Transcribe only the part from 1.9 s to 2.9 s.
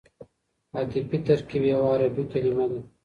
عربي کلیمه ده.